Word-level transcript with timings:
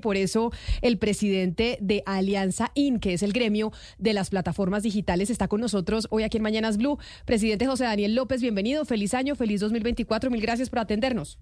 Por 0.00 0.16
eso 0.16 0.52
el 0.82 0.98
presidente 0.98 1.76
de 1.80 2.02
Alianza 2.06 2.70
IN, 2.74 3.00
que 3.00 3.12
es 3.12 3.22
el 3.22 3.32
gremio 3.32 3.72
de 3.98 4.12
las 4.12 4.30
plataformas 4.30 4.84
digitales, 4.84 5.30
está 5.30 5.48
con 5.48 5.60
nosotros 5.60 6.06
hoy 6.10 6.22
aquí 6.22 6.36
en 6.36 6.44
Mañanas 6.44 6.76
Blue. 6.76 6.98
Presidente 7.24 7.66
José 7.66 7.84
Daniel 7.84 8.14
López, 8.14 8.40
bienvenido, 8.40 8.84
feliz 8.84 9.14
año, 9.14 9.34
feliz 9.34 9.60
2024, 9.60 10.30
mil 10.30 10.40
gracias 10.40 10.70
por 10.70 10.78
atendernos. 10.78 11.38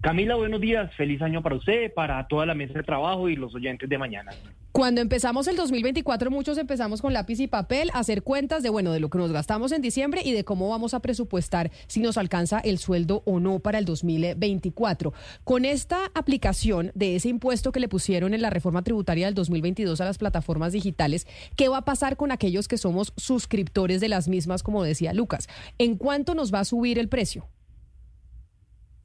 Camila, 0.00 0.36
buenos 0.36 0.60
días, 0.60 0.94
feliz 0.94 1.20
año 1.22 1.42
para 1.42 1.56
usted, 1.56 1.92
para 1.92 2.24
toda 2.28 2.46
la 2.46 2.54
mesa 2.54 2.74
de 2.74 2.84
trabajo 2.84 3.28
y 3.28 3.34
los 3.34 3.52
oyentes 3.56 3.88
de 3.88 3.98
mañana. 3.98 4.30
Cuando 4.70 5.00
empezamos 5.00 5.48
el 5.48 5.56
2024, 5.56 6.30
muchos 6.30 6.56
empezamos 6.56 7.02
con 7.02 7.12
lápiz 7.12 7.40
y 7.40 7.48
papel 7.48 7.90
a 7.92 7.98
hacer 7.98 8.22
cuentas 8.22 8.62
de 8.62 8.70
bueno, 8.70 8.92
de 8.92 9.00
lo 9.00 9.10
que 9.10 9.18
nos 9.18 9.32
gastamos 9.32 9.72
en 9.72 9.82
diciembre 9.82 10.20
y 10.24 10.32
de 10.32 10.44
cómo 10.44 10.68
vamos 10.68 10.94
a 10.94 11.00
presupuestar 11.00 11.72
si 11.88 11.98
nos 11.98 12.16
alcanza 12.16 12.60
el 12.60 12.78
sueldo 12.78 13.24
o 13.26 13.40
no 13.40 13.58
para 13.58 13.78
el 13.78 13.84
2024. 13.86 15.12
Con 15.42 15.64
esta 15.64 15.98
aplicación 16.14 16.92
de 16.94 17.16
ese 17.16 17.28
impuesto 17.28 17.72
que 17.72 17.80
le 17.80 17.88
pusieron 17.88 18.34
en 18.34 18.42
la 18.42 18.50
reforma 18.50 18.82
tributaria 18.82 19.26
del 19.26 19.34
2022 19.34 20.00
a 20.00 20.04
las 20.04 20.18
plataformas 20.18 20.72
digitales, 20.72 21.26
¿qué 21.56 21.68
va 21.68 21.78
a 21.78 21.84
pasar 21.84 22.16
con 22.16 22.30
aquellos 22.30 22.68
que 22.68 22.78
somos 22.78 23.12
suscriptores 23.16 24.00
de 24.00 24.08
las 24.08 24.28
mismas, 24.28 24.62
como 24.62 24.84
decía 24.84 25.12
Lucas? 25.12 25.48
¿En 25.78 25.96
cuánto 25.96 26.36
nos 26.36 26.54
va 26.54 26.60
a 26.60 26.64
subir 26.64 27.00
el 27.00 27.08
precio? 27.08 27.48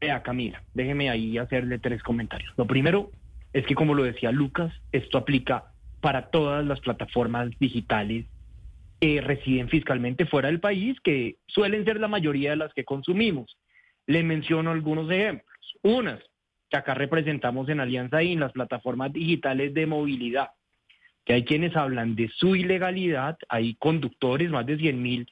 Vea, 0.04 0.22
Camila, 0.22 0.62
déjeme 0.74 1.10
ahí 1.10 1.38
hacerle 1.38 1.80
tres 1.80 2.04
comentarios. 2.04 2.52
Lo 2.58 2.68
primero 2.68 3.10
es 3.54 3.66
que, 3.66 3.74
como 3.74 3.94
lo 3.94 4.04
decía 4.04 4.34
Lucas, 4.34 4.74
esto 4.92 5.18
aplica 5.18 5.72
para 6.02 6.30
todas 6.30 6.66
las 6.66 6.82
plataformas 6.82 7.50
digitales 7.58 8.26
que 9.00 9.22
residen 9.22 9.70
fiscalmente 9.70 10.26
fuera 10.26 10.50
del 10.50 10.60
país, 10.60 11.00
que 11.00 11.38
suelen 11.48 11.86
ser 11.86 12.02
la 12.02 12.10
mayoría 12.10 12.50
de 12.50 12.58
las 12.58 12.74
que 12.74 12.84
consumimos. 12.84 13.58
Le 14.06 14.24
menciono 14.24 14.72
algunos 14.72 15.10
ejemplos. 15.10 15.78
Unas, 15.84 16.20
que 16.70 16.76
acá 16.76 16.96
representamos 16.96 17.70
en 17.70 17.80
Alianza 17.80 18.22
y 18.22 18.34
en 18.34 18.42
las 18.42 18.52
plataformas 18.52 19.14
digitales 19.14 19.74
de 19.74 19.86
movilidad, 19.86 20.50
que 21.24 21.32
hay 21.32 21.46
quienes 21.46 21.78
hablan 21.78 22.16
de 22.16 22.28
su 22.28 22.58
ilegalidad, 22.58 23.38
hay 23.48 23.76
conductores, 23.76 24.50
más 24.50 24.66
de 24.66 24.78
100 24.78 25.02
mil, 25.02 25.32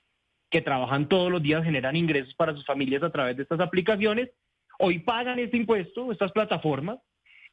que 0.50 0.62
trabajan 0.62 1.10
todos 1.10 1.30
los 1.30 1.44
días, 1.44 1.62
generan 1.66 1.98
ingresos 1.98 2.34
para 2.36 2.56
sus 2.56 2.66
familias 2.66 3.04
a 3.04 3.12
través 3.12 3.36
de 3.36 3.44
estas 3.44 3.60
aplicaciones 3.60 4.30
hoy 4.82 5.00
pagan 5.00 5.40
este 5.40 5.58
impuesto, 5.58 6.12
estas 6.12 6.32
plataformas, 6.32 7.00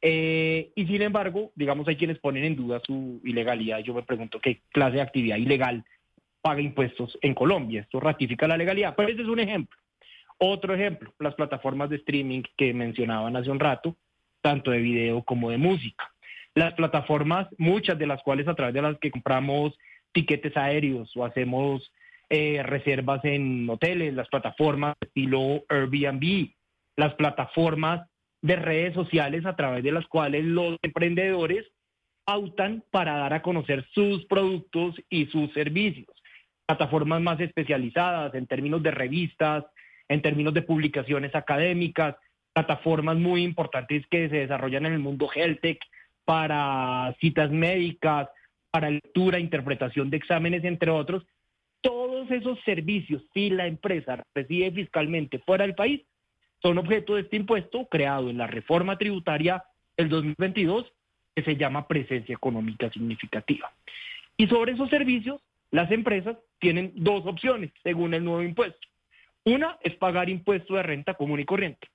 eh, 0.01 0.71
y 0.75 0.85
sin 0.85 1.01
embargo, 1.01 1.51
digamos, 1.55 1.87
hay 1.87 1.95
quienes 1.95 2.19
ponen 2.19 2.43
en 2.43 2.55
duda 2.55 2.81
su 2.85 3.21
ilegalidad. 3.23 3.79
Yo 3.79 3.93
me 3.93 4.03
pregunto 4.03 4.39
qué 4.39 4.61
clase 4.71 4.95
de 4.95 5.01
actividad 5.01 5.37
ilegal 5.37 5.83
paga 6.41 6.61
impuestos 6.61 7.17
en 7.21 7.33
Colombia. 7.33 7.81
Esto 7.81 7.99
ratifica 7.99 8.47
la 8.47 8.57
legalidad. 8.57 8.95
Pero 8.95 9.09
ese 9.09 9.21
es 9.21 9.27
un 9.27 9.39
ejemplo. 9.39 9.77
Otro 10.37 10.73
ejemplo, 10.73 11.13
las 11.19 11.35
plataformas 11.35 11.89
de 11.89 11.97
streaming 11.97 12.43
que 12.55 12.73
mencionaban 12.73 13.35
hace 13.35 13.51
un 13.51 13.59
rato, 13.59 13.97
tanto 14.41 14.71
de 14.71 14.79
video 14.79 15.21
como 15.23 15.49
de 15.49 15.57
música. 15.57 16.09
Las 16.55 16.73
plataformas, 16.75 17.47
muchas 17.57 17.99
de 17.99 18.07
las 18.07 18.23
cuales 18.23 18.47
a 18.47 18.55
través 18.55 18.73
de 18.73 18.81
las 18.81 18.97
que 18.99 19.11
compramos 19.11 19.77
tiquetes 20.13 20.55
aéreos 20.55 21.11
o 21.17 21.25
hacemos 21.25 21.91
eh, 22.29 22.63
reservas 22.63 23.23
en 23.25 23.69
hoteles, 23.69 24.13
las 24.13 24.29
plataformas 24.29 24.95
estilo 25.01 25.65
Airbnb, 25.67 26.51
las 26.99 27.15
plataformas 27.15 28.07
de 28.41 28.55
redes 28.57 28.93
sociales 28.93 29.45
a 29.45 29.55
través 29.55 29.83
de 29.83 29.91
las 29.91 30.05
cuales 30.07 30.43
los 30.43 30.77
emprendedores 30.81 31.65
pautan 32.25 32.83
para 32.91 33.17
dar 33.17 33.33
a 33.33 33.41
conocer 33.41 33.87
sus 33.93 34.25
productos 34.25 34.95
y 35.09 35.25
sus 35.27 35.51
servicios. 35.53 36.09
Plataformas 36.65 37.21
más 37.21 37.39
especializadas 37.39 38.35
en 38.35 38.45
términos 38.47 38.83
de 38.83 38.91
revistas, 38.91 39.65
en 40.07 40.21
términos 40.21 40.53
de 40.53 40.61
publicaciones 40.61 41.33
académicas, 41.35 42.15
plataformas 42.53 43.17
muy 43.17 43.43
importantes 43.43 44.05
que 44.07 44.29
se 44.29 44.37
desarrollan 44.37 44.85
en 44.85 44.93
el 44.93 44.99
mundo 44.99 45.29
health 45.33 45.79
para 46.25 47.15
citas 47.19 47.49
médicas, 47.49 48.27
para 48.71 48.91
lectura, 48.91 49.39
interpretación 49.39 50.09
de 50.09 50.17
exámenes, 50.17 50.63
entre 50.65 50.91
otros. 50.91 51.25
Todos 51.81 52.29
esos 52.29 52.59
servicios, 52.65 53.23
si 53.33 53.49
la 53.49 53.67
empresa 53.67 54.21
reside 54.35 54.71
fiscalmente 54.71 55.39
fuera 55.39 55.65
del 55.65 55.75
país, 55.75 56.01
son 56.61 56.77
objeto 56.77 57.15
de 57.15 57.21
este 57.21 57.35
impuesto 57.35 57.85
creado 57.87 58.29
en 58.29 58.37
la 58.37 58.47
reforma 58.47 58.97
tributaria 58.97 59.63
del 59.97 60.09
2022 60.09 60.91
que 61.35 61.43
se 61.43 61.55
llama 61.55 61.87
presencia 61.87 62.33
económica 62.33 62.89
significativa. 62.91 63.71
Y 64.37 64.47
sobre 64.47 64.73
esos 64.73 64.89
servicios, 64.89 65.41
las 65.71 65.91
empresas 65.91 66.37
tienen 66.59 66.91
dos 66.95 67.25
opciones 67.25 67.71
según 67.83 68.13
el 68.13 68.23
nuevo 68.23 68.43
impuesto. 68.43 68.87
Una 69.45 69.77
es 69.81 69.95
pagar 69.95 70.29
impuesto 70.29 70.75
de 70.75 70.83
renta 70.83 71.13
común 71.13 71.39
y 71.39 71.45
corriente. 71.45 71.87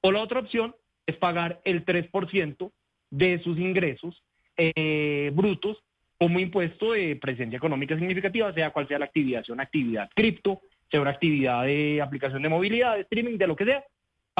O 0.00 0.10
la 0.10 0.20
otra 0.20 0.40
opción 0.40 0.74
es 1.06 1.16
pagar 1.16 1.60
el 1.64 1.84
3% 1.84 2.70
de 3.10 3.38
sus 3.42 3.58
ingresos 3.58 4.22
eh, 4.56 5.30
brutos 5.34 5.78
como 6.18 6.38
impuesto 6.38 6.92
de 6.92 7.16
presencia 7.16 7.56
económica 7.56 7.96
significativa, 7.96 8.52
sea 8.52 8.70
cual 8.70 8.86
sea 8.86 8.98
la 8.98 9.06
actividad, 9.06 9.42
sea 9.44 9.54
una 9.54 9.62
actividad 9.62 10.10
cripto, 10.14 10.60
sea 10.90 11.00
una 11.00 11.10
actividad 11.10 11.64
de 11.64 12.02
aplicación 12.02 12.42
de 12.42 12.48
movilidad, 12.48 12.96
de 12.96 13.02
streaming, 13.02 13.38
de 13.38 13.46
lo 13.46 13.56
que 13.56 13.64
sea, 13.64 13.84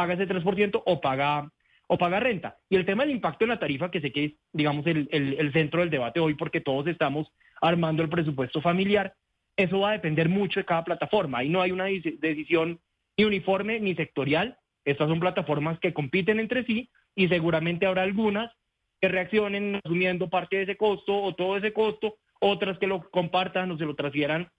paga 0.01 0.15
ese 0.15 0.27
3% 0.27 0.83
o 0.83 1.01
paga, 1.03 1.53
o 1.87 1.99
paga 1.99 2.21
renta. 2.21 2.57
Y 2.71 2.77
el 2.77 2.87
tema 2.87 3.03
del 3.03 3.13
impacto 3.13 3.45
en 3.45 3.51
la 3.51 3.59
tarifa, 3.59 3.91
que 3.91 4.01
sé 4.01 4.11
que 4.13 4.25
es, 4.25 4.33
digamos, 4.51 4.87
el, 4.87 5.09
el 5.11 5.53
centro 5.53 5.81
del 5.81 5.91
debate 5.91 6.21
hoy, 6.21 6.33
porque 6.35 6.63
todos 6.63 6.87
estamos 6.87 7.31
armando 7.61 8.03
el 8.03 8.09
presupuesto 8.09 8.63
familiar, 8.63 9.15
eso 9.57 9.81
va 9.81 9.91
a 9.91 9.93
depender 9.93 10.31
mucho 10.31 10.59
de 10.59 10.65
cada 10.65 10.85
plataforma. 10.85 11.39
Ahí 11.39 11.51
no 11.51 11.61
hay 11.61 11.71
una 11.71 11.85
decisión 11.85 12.81
ni 13.19 13.25
uniforme 13.27 13.79
ni 13.79 13.95
sectorial. 13.95 14.57
Estas 14.87 15.07
son 15.07 15.21
plataformas 15.21 15.79
que 15.81 15.93
compiten 15.93 16.41
entre 16.41 16.65
sí 16.65 16.89
y 17.15 17.29
seguramente 17.29 17.85
habrá 17.85 18.03
algunas 18.03 18.51
que 19.03 19.09
reaccionen 19.09 19.81
asumiendo 19.85 20.31
parte 20.31 20.57
de 20.57 20.63
ese 20.63 20.77
costo 20.79 21.15
o 21.15 21.35
todo 21.35 21.59
ese 21.59 21.75
costo, 21.75 22.17
otras 22.41 22.79
que 22.79 22.87
lo 22.87 23.11
compartan 23.11 23.71
o 23.71 23.77
se 23.77 23.85
lo 23.85 23.95
transfieran 23.95 24.51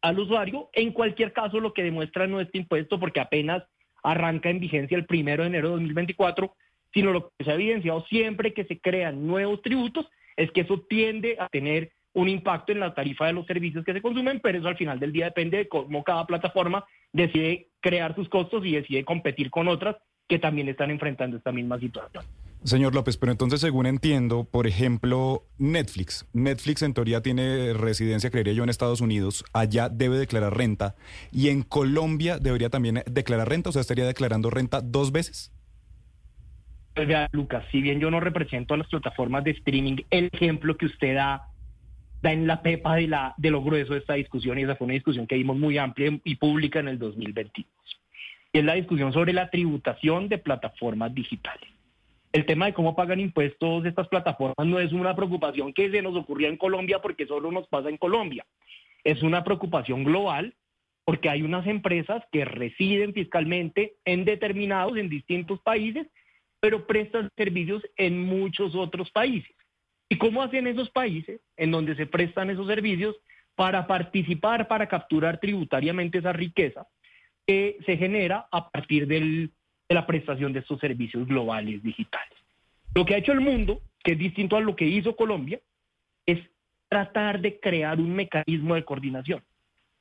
al 0.00 0.20
usuario. 0.20 0.70
En 0.74 0.92
cualquier 0.92 1.32
caso, 1.32 1.58
lo 1.58 1.72
que 1.72 1.82
demuestra 1.82 2.28
no 2.28 2.40
este 2.40 2.58
impuesto, 2.58 3.00
porque 3.00 3.18
apenas 3.18 3.64
arranca 4.06 4.50
en 4.50 4.60
vigencia 4.60 4.96
el 4.96 5.06
primero 5.06 5.42
de 5.42 5.48
enero 5.48 5.68
de 5.68 5.74
2024, 5.74 6.54
sino 6.94 7.12
lo 7.12 7.32
que 7.36 7.44
se 7.44 7.50
ha 7.50 7.54
evidenciado 7.54 8.04
siempre 8.06 8.54
que 8.54 8.64
se 8.64 8.80
crean 8.80 9.26
nuevos 9.26 9.60
tributos 9.62 10.06
es 10.36 10.50
que 10.52 10.60
eso 10.62 10.84
tiende 10.88 11.36
a 11.40 11.48
tener 11.48 11.90
un 12.12 12.28
impacto 12.28 12.72
en 12.72 12.80
la 12.80 12.94
tarifa 12.94 13.26
de 13.26 13.34
los 13.34 13.46
servicios 13.46 13.84
que 13.84 13.92
se 13.92 14.00
consumen, 14.00 14.40
pero 14.40 14.58
eso 14.58 14.68
al 14.68 14.76
final 14.76 14.98
del 15.00 15.12
día 15.12 15.26
depende 15.26 15.58
de 15.58 15.68
cómo 15.68 16.04
cada 16.04 16.26
plataforma 16.26 16.84
decide 17.12 17.68
crear 17.80 18.14
sus 18.14 18.28
costos 18.28 18.64
y 18.64 18.72
decide 18.72 19.04
competir 19.04 19.50
con 19.50 19.68
otras 19.68 19.96
que 20.28 20.38
también 20.38 20.68
están 20.68 20.90
enfrentando 20.90 21.36
esta 21.36 21.52
misma 21.52 21.78
situación. 21.78 22.24
Señor 22.66 22.96
López, 22.96 23.16
pero 23.16 23.30
entonces 23.30 23.60
según 23.60 23.86
entiendo, 23.86 24.42
por 24.42 24.66
ejemplo, 24.66 25.44
Netflix. 25.56 26.26
Netflix 26.32 26.82
en 26.82 26.94
teoría 26.94 27.22
tiene 27.22 27.72
residencia, 27.74 28.28
creería 28.28 28.54
yo, 28.54 28.64
en 28.64 28.70
Estados 28.70 29.00
Unidos. 29.00 29.44
Allá 29.52 29.88
debe 29.88 30.18
declarar 30.18 30.56
renta. 30.56 30.96
Y 31.30 31.50
en 31.50 31.62
Colombia 31.62 32.40
debería 32.40 32.68
también 32.68 33.04
declarar 33.06 33.48
renta, 33.48 33.70
o 33.70 33.72
sea, 33.72 33.82
estaría 33.82 34.04
declarando 34.04 34.50
renta 34.50 34.80
dos 34.80 35.12
veces. 35.12 35.52
Pues 36.96 37.06
vea, 37.06 37.28
Lucas, 37.30 37.64
si 37.70 37.80
bien 37.80 38.00
yo 38.00 38.10
no 38.10 38.18
represento 38.18 38.74
a 38.74 38.78
las 38.78 38.88
plataformas 38.88 39.44
de 39.44 39.52
streaming, 39.52 39.98
el 40.10 40.28
ejemplo 40.32 40.76
que 40.76 40.86
usted 40.86 41.14
da 41.14 41.52
da 42.20 42.32
en 42.32 42.48
la 42.48 42.62
pepa 42.62 42.96
de, 42.96 43.06
la, 43.06 43.34
de 43.36 43.50
lo 43.50 43.62
grueso 43.62 43.92
de 43.92 44.00
esta 44.00 44.14
discusión, 44.14 44.58
y 44.58 44.62
esa 44.62 44.74
fue 44.74 44.86
una 44.86 44.94
discusión 44.94 45.28
que 45.28 45.36
vimos 45.36 45.56
muy 45.56 45.78
amplia 45.78 46.18
y 46.24 46.34
pública 46.34 46.80
en 46.80 46.88
el 46.88 46.98
2022. 46.98 47.70
Y 48.52 48.58
es 48.58 48.64
la 48.64 48.74
discusión 48.74 49.12
sobre 49.12 49.32
la 49.32 49.50
tributación 49.50 50.28
de 50.28 50.38
plataformas 50.38 51.14
digitales 51.14 51.75
el 52.36 52.44
tema 52.44 52.66
de 52.66 52.74
cómo 52.74 52.94
pagan 52.94 53.18
impuestos 53.18 53.86
estas 53.86 54.08
plataformas 54.08 54.66
no 54.66 54.78
es 54.78 54.92
una 54.92 55.16
preocupación 55.16 55.72
que 55.72 55.90
se 55.90 56.02
nos 56.02 56.14
ocurría 56.14 56.48
en 56.48 56.58
Colombia 56.58 56.98
porque 57.00 57.26
solo 57.26 57.50
nos 57.50 57.66
pasa 57.68 57.88
en 57.88 57.96
Colombia. 57.96 58.44
Es 59.04 59.22
una 59.22 59.42
preocupación 59.42 60.04
global 60.04 60.54
porque 61.06 61.30
hay 61.30 61.40
unas 61.40 61.66
empresas 61.66 62.22
que 62.30 62.44
residen 62.44 63.14
fiscalmente 63.14 63.94
en 64.04 64.26
determinados, 64.26 64.98
en 64.98 65.08
distintos 65.08 65.60
países, 65.62 66.08
pero 66.60 66.86
prestan 66.86 67.30
servicios 67.38 67.82
en 67.96 68.20
muchos 68.26 68.74
otros 68.74 69.10
países. 69.12 69.56
¿Y 70.10 70.18
cómo 70.18 70.42
hacen 70.42 70.66
esos 70.66 70.90
países 70.90 71.40
en 71.56 71.70
donde 71.70 71.96
se 71.96 72.04
prestan 72.04 72.50
esos 72.50 72.66
servicios 72.66 73.16
para 73.54 73.86
participar, 73.86 74.68
para 74.68 74.88
capturar 74.88 75.40
tributariamente 75.40 76.18
esa 76.18 76.34
riqueza 76.34 76.86
que 77.46 77.78
se 77.86 77.96
genera 77.96 78.46
a 78.52 78.68
partir 78.68 79.06
del 79.06 79.52
de 79.88 79.94
la 79.94 80.06
prestación 80.06 80.52
de 80.52 80.60
estos 80.60 80.80
servicios 80.80 81.26
globales 81.26 81.82
digitales. 81.82 82.36
Lo 82.94 83.04
que 83.04 83.14
ha 83.14 83.18
hecho 83.18 83.32
el 83.32 83.40
mundo, 83.40 83.80
que 84.02 84.12
es 84.12 84.18
distinto 84.18 84.56
a 84.56 84.60
lo 84.60 84.74
que 84.74 84.86
hizo 84.86 85.14
Colombia, 85.16 85.60
es 86.24 86.40
tratar 86.88 87.40
de 87.40 87.60
crear 87.60 88.00
un 88.00 88.14
mecanismo 88.14 88.74
de 88.74 88.84
coordinación. 88.84 89.42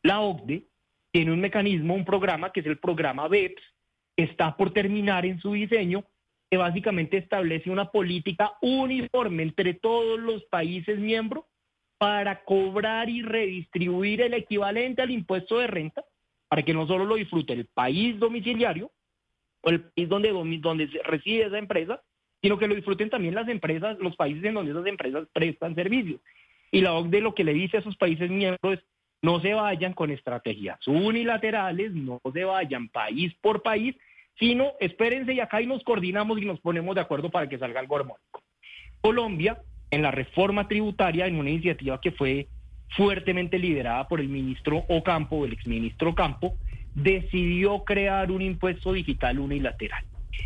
La 0.01 0.21
OCDE 0.21 0.63
tiene 1.11 1.31
un 1.31 1.41
mecanismo, 1.41 1.93
un 1.93 2.05
programa 2.05 2.51
que 2.51 2.59
es 2.59 2.65
el 2.65 2.77
programa 2.77 3.27
BEPS, 3.27 3.61
que 4.15 4.23
está 4.23 4.55
por 4.55 4.71
terminar 4.71 5.25
en 5.25 5.39
su 5.39 5.53
diseño, 5.53 6.03
que 6.49 6.57
básicamente 6.57 7.17
establece 7.17 7.69
una 7.69 7.91
política 7.91 8.53
uniforme 8.61 9.43
entre 9.43 9.73
todos 9.73 10.19
los 10.19 10.43
países 10.45 10.99
miembros 10.99 11.45
para 11.97 12.43
cobrar 12.43 13.09
y 13.09 13.21
redistribuir 13.21 14.21
el 14.21 14.33
equivalente 14.33 15.01
al 15.01 15.11
impuesto 15.11 15.59
de 15.59 15.67
renta, 15.67 16.03
para 16.47 16.63
que 16.63 16.73
no 16.73 16.85
solo 16.87 17.05
lo 17.05 17.15
disfrute 17.15 17.53
el 17.53 17.65
país 17.65 18.19
domiciliario 18.19 18.91
o 19.65 19.69
el 19.69 19.81
país 19.81 20.07
donde, 20.07 20.31
donde 20.59 20.89
reside 21.03 21.47
esa 21.47 21.57
empresa, 21.57 22.01
sino 22.41 22.59
que 22.59 22.67
lo 22.67 22.75
disfruten 22.75 23.09
también 23.09 23.33
las 23.33 23.47
empresas, 23.49 23.97
los 23.99 24.15
países 24.15 24.43
en 24.43 24.53
donde 24.53 24.71
esas 24.71 24.85
empresas 24.85 25.27
prestan 25.33 25.73
servicios. 25.73 26.21
Y 26.71 26.81
la 26.81 26.93
OCDE 26.93 27.21
lo 27.21 27.33
que 27.33 27.43
le 27.43 27.53
dice 27.53 27.77
a 27.77 27.79
esos 27.79 27.97
países 27.97 28.29
miembros 28.29 28.73
es, 28.73 28.79
no 29.23 29.39
se 29.41 29.55
vayan 29.55 29.93
con 29.93 30.11
estrategias 30.11 30.87
unilaterales, 30.87 31.93
no 31.93 32.21
se 32.31 32.43
vayan 32.43 32.89
país 32.89 33.33
por 33.41 33.63
país, 33.63 33.95
sino 34.37 34.73
espérense 34.79 35.33
y 35.33 35.39
acá 35.39 35.61
y 35.61 35.65
nos 35.65 35.83
coordinamos 35.83 36.39
y 36.39 36.45
nos 36.45 36.59
ponemos 36.59 36.93
de 36.93 37.01
acuerdo 37.01 37.31
para 37.31 37.49
que 37.49 37.57
salga 37.57 37.79
algo 37.79 37.95
armónico. 37.95 38.43
Colombia, 39.01 39.57
en 39.89 40.03
la 40.03 40.11
reforma 40.11 40.67
tributaria, 40.67 41.25
en 41.25 41.37
una 41.37 41.49
iniciativa 41.49 41.99
que 41.99 42.11
fue 42.11 42.49
fuertemente 42.95 43.57
liderada 43.57 44.07
por 44.07 44.19
el 44.19 44.27
ministro 44.27 44.83
Ocampo, 44.89 45.45
el 45.45 45.53
exministro 45.53 46.11
Ocampo, 46.11 46.57
decidió 46.95 47.83
crear 47.83 48.31
un 48.31 48.41
impuesto 48.41 48.93
digital 48.93 49.39
unilateral. 49.39 50.03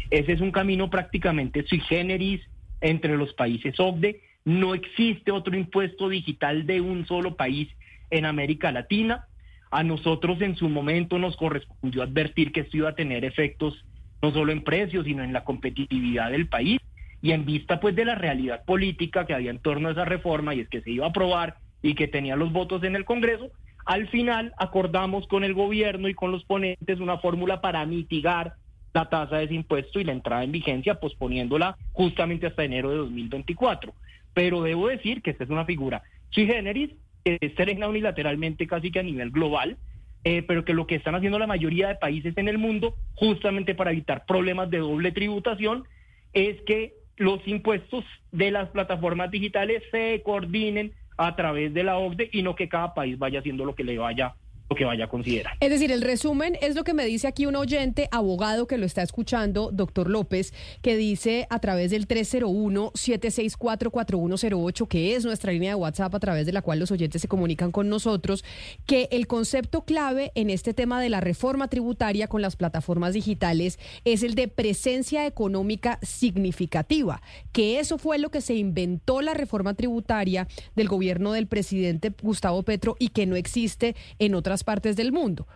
Ese 0.10 0.34
es 0.34 0.42
un 0.42 0.52
camino 0.52 0.90
prácticamente 0.90 1.64
sui 1.64 1.80
generis 1.80 2.42
entre 2.82 3.16
los 3.16 3.34
países 3.34 3.80
OCDE. 3.80 4.22
No 4.46 4.74
existe 4.74 5.32
otro 5.32 5.56
impuesto 5.56 6.10
digital 6.10 6.66
de 6.66 6.82
un 6.82 7.06
solo 7.06 7.36
país 7.36 7.70
en 8.10 8.26
América 8.26 8.72
Latina. 8.72 9.26
A 9.72 9.84
nosotros 9.84 10.42
en 10.42 10.56
su 10.56 10.68
momento 10.68 11.20
nos 11.20 11.38
correspondió 11.38 12.02
advertir 12.02 12.52
que 12.52 12.62
esto 12.62 12.78
iba 12.78 12.90
a 12.90 12.96
tener 12.96 13.24
efectos 13.24 13.86
no 14.22 14.32
solo 14.32 14.52
en 14.52 14.64
precios, 14.64 15.06
sino 15.06 15.24
en 15.24 15.32
la 15.32 15.44
competitividad 15.44 16.32
del 16.32 16.48
país. 16.48 16.80
Y 17.22 17.32
en 17.32 17.46
vista 17.46 17.80
pues 17.80 17.96
de 17.96 18.06
la 18.06 18.16
realidad 18.16 18.64
política 18.66 19.26
que 19.28 19.34
había 19.34 19.52
en 19.52 19.60
torno 19.60 19.90
a 19.90 19.92
esa 19.92 20.06
reforma 20.06 20.56
y 20.56 20.62
es 20.62 20.70
que 20.70 20.82
se 20.82 20.92
iba 20.92 21.06
a 21.06 21.10
aprobar 21.10 21.58
y 21.82 21.94
que 21.94 22.08
tenía 22.08 22.36
los 22.36 22.52
votos 22.52 22.84
en 22.84 22.96
el 22.96 23.06
Congreso, 23.06 23.52
al 23.90 24.08
final 24.10 24.54
acordamos 24.60 25.28
con 25.28 25.44
el 25.44 25.56
gobierno 25.56 26.10
y 26.10 26.14
con 26.14 26.32
los 26.32 26.46
ponentes 26.46 27.00
una 27.00 27.18
fórmula 27.18 27.60
para 27.60 27.84
mitigar 27.88 28.54
la 28.94 29.10
tasa 29.10 29.38
de 29.38 29.46
ese 29.46 29.56
impuesto 29.56 30.00
y 30.00 30.04
la 30.04 30.12
entrada 30.12 30.44
en 30.44 30.52
vigencia, 30.52 31.00
posponiéndola 31.00 31.76
justamente 31.94 32.46
hasta 32.46 32.64
enero 32.64 32.92
de 32.92 32.98
2024. 32.98 33.92
Pero 34.36 34.62
debo 34.62 34.90
decir 34.90 35.24
que 35.24 35.32
esta 35.32 35.44
es 35.44 35.50
una 35.50 35.66
figura 35.66 36.04
sui 36.30 36.46
generis, 36.46 36.92
que 37.26 37.40
se 37.40 37.48
estrena 37.48 37.88
unilateralmente 37.88 38.68
casi 38.68 38.92
que 38.92 39.00
a 39.00 39.04
nivel 39.04 39.32
global, 39.32 39.78
eh, 40.24 40.44
pero 40.44 40.64
que 40.64 40.76
lo 40.76 40.86
que 40.86 40.94
están 40.94 41.16
haciendo 41.16 41.40
la 41.40 41.48
mayoría 41.48 41.88
de 41.88 41.96
países 41.96 42.38
en 42.38 42.48
el 42.48 42.60
mundo, 42.60 42.94
justamente 43.16 43.74
para 43.74 43.90
evitar 43.90 44.24
problemas 44.28 44.70
de 44.70 44.78
doble 44.78 45.12
tributación, 45.12 45.86
es 46.34 46.62
que 46.62 46.94
los 47.18 47.40
impuestos 47.48 48.06
de 48.32 48.52
las 48.52 48.70
plataformas 48.70 49.32
digitales 49.32 49.82
se 49.90 50.22
coordinen 50.24 50.94
a 51.20 51.36
través 51.36 51.74
de 51.74 51.84
la 51.84 51.98
OCDE 51.98 52.30
y 52.32 52.44
no 52.44 52.56
que 52.56 52.70
cada 52.70 52.94
país 52.94 53.20
vaya 53.20 53.40
haciendo 53.40 53.66
lo 53.66 53.76
que 53.76 53.84
le 53.84 53.98
vaya 53.98 54.36
lo 54.70 54.76
que 54.76 54.86
vaya 54.86 55.06
a 55.06 55.10
considerar. 55.10 55.58
Es 55.60 55.72
decir, 55.72 55.92
el 55.92 56.02
resumen 56.02 56.58
es 56.62 56.76
lo 56.76 56.84
que 56.84 56.94
me 56.94 57.06
dice 57.06 57.28
aquí 57.28 57.46
un 57.46 57.56
oyente, 57.56 58.10
abogado 58.12 58.68
que 58.68 58.78
lo 58.78 58.86
está 58.86 59.02
escuchando, 59.02 59.72
doctor 59.72 60.10
López, 60.10 60.54
que 60.82 60.96
dice 60.96 61.48
a 61.50 61.60
través 61.60 61.92
del 61.92 62.08
301-764-4108, 62.08 64.88
que 64.88 65.16
es 65.16 65.26
nuestra 65.26 65.52
línea 65.52 65.72
de 65.72 65.76
WhatsApp 65.76 66.14
a 66.14 66.20
través 66.20 66.46
de 66.46 66.54
la 66.54 66.62
cual 66.62 66.78
los 66.80 66.92
oyentes 66.92 67.22
se 67.22 67.28
comunican 67.28 67.72
con 67.72 67.90
nosotros, 67.90 68.46
que 68.86 69.10
el 69.12 69.26
concepto 69.28 69.86
clave 69.86 70.32
en 70.36 70.52
este 70.52 70.74
tema 70.74 71.02
de 71.02 71.10
la 71.10 71.22
reforma 71.22 71.68
tributaria 71.68 72.28
con 72.28 72.42
las 72.42 72.56
plataformas 72.56 73.14
digitales 73.14 73.78
es 74.06 74.24
el 74.24 74.36
de 74.36 74.48
presencia 74.48 75.26
económica 75.26 76.00
significativa, 76.02 77.22
que 77.52 77.80
eso 77.80 77.98
fue 77.98 78.20
lo 78.20 78.30
que 78.30 78.42
se 78.42 78.56
inventó 78.56 79.22
la 79.22 79.34
reforma 79.34 79.74
tributaria 79.74 80.48
del 80.76 80.88
gobierno 80.88 81.34
del 81.34 81.48
presidente 81.48 82.14
Gustavo 82.22 82.62
Petro 82.64 82.96
y 83.00 83.10
que 83.10 83.26
no 83.26 83.36
existe 83.36 83.96
en 84.20 84.36
otras 84.36 84.59
partes 84.64 84.96
del 84.96 85.12
mundo. 85.12 85.48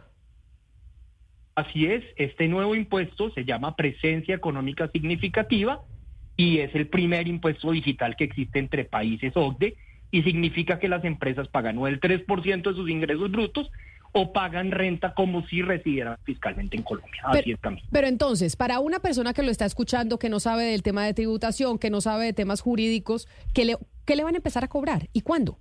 Así 1.55 1.85
es, 1.85 2.03
este 2.15 2.47
nuevo 2.47 2.75
impuesto 2.75 3.31
se 3.31 3.45
llama 3.45 3.75
presencia 3.75 4.35
económica 4.35 4.89
significativa 4.89 5.81
y 6.35 6.59
es 6.59 6.73
el 6.73 6.87
primer 6.87 7.27
impuesto 7.27 7.71
digital 7.71 8.15
que 8.15 8.23
existe 8.23 8.57
entre 8.57 8.85
países 8.85 9.33
OCDE 9.35 9.75
y 10.09 10.23
significa 10.23 10.79
que 10.79 10.87
las 10.87 11.03
empresas 11.03 11.47
pagan 11.47 11.77
o 11.77 11.87
el 11.87 11.99
3% 11.99 12.63
de 12.63 12.75
sus 12.75 12.89
ingresos 12.89 13.31
brutos 13.31 13.69
o 14.13 14.31
pagan 14.31 14.71
renta 14.71 15.13
como 15.15 15.45
si 15.47 15.61
residieran 15.61 16.17
fiscalmente 16.23 16.77
en 16.77 16.83
Colombia. 16.83 17.21
Así 17.25 17.51
es 17.51 17.59
también. 17.59 17.85
Pero 17.91 18.07
entonces, 18.07 18.55
para 18.55 18.79
una 18.79 18.99
persona 18.99 19.33
que 19.33 19.41
lo 19.41 19.51
está 19.51 19.65
escuchando, 19.65 20.19
que 20.19 20.29
no 20.29 20.39
sabe 20.39 20.65
del 20.65 20.83
tema 20.83 21.03
de 21.05 21.15
tributación, 21.15 21.79
que 21.79 21.89
no 21.89 21.99
sabe 21.99 22.25
de 22.25 22.33
temas 22.33 22.61
jurídicos, 22.61 23.27
¿qué 23.53 23.65
le, 23.65 23.77
qué 24.05 24.15
le 24.15 24.23
van 24.23 24.35
a 24.35 24.37
empezar 24.37 24.63
a 24.63 24.67
cobrar 24.67 25.09
y 25.13 25.21
cuándo? 25.21 25.57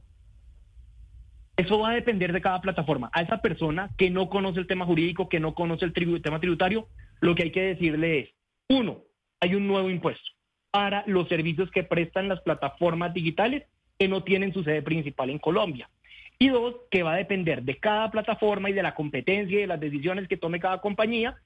Eso 1.62 1.78
va 1.78 1.90
a 1.90 1.94
depender 1.94 2.32
de 2.32 2.40
cada 2.40 2.60
plataforma. 2.60 3.08
A 3.12 3.22
esa 3.22 3.40
persona 3.40 3.90
que 3.96 4.10
no 4.10 4.28
conoce 4.28 4.58
el 4.58 4.66
tema 4.66 4.84
jurídico, 4.84 5.28
que 5.28 5.38
no 5.38 5.54
conoce 5.54 5.84
el, 5.84 5.92
tema 5.92 6.40
tributario, 6.40 6.88
lo 7.20 7.36
que 7.36 7.44
hay 7.44 7.50
que 7.52 7.62
decirle 7.62 8.18
es, 8.18 8.30
uno, 8.68 9.04
hay 9.38 9.54
un 9.54 9.68
nuevo 9.68 9.88
impuesto 9.88 10.28
para 10.72 11.04
los 11.06 11.28
servicios 11.28 11.70
que 11.70 11.84
prestan 11.84 12.28
las 12.28 12.40
plataformas 12.40 13.14
digitales 13.14 13.62
que 13.96 14.08
no 14.08 14.24
tienen 14.24 14.52
su 14.52 14.64
sede 14.64 14.82
principal 14.82 15.30
en 15.30 15.38
Colombia. 15.38 15.88
Y 16.36 16.48
dos, 16.48 16.74
que 16.90 17.04
va 17.04 17.12
a 17.12 17.18
depender 17.18 17.62
de 17.62 17.78
cada 17.78 18.10
plataforma 18.10 18.68
y 18.68 18.72
de 18.72 18.82
la 18.82 18.96
competencia 18.96 19.56
y 19.56 19.60
de 19.60 19.66
las 19.68 19.78
decisiones 19.78 20.26
que 20.26 20.36
tome 20.36 20.58
cada 20.58 20.80
compañía, 20.80 21.36